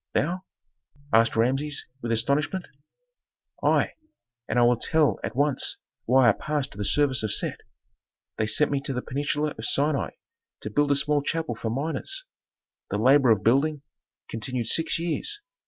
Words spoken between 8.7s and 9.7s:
me to the peninsula of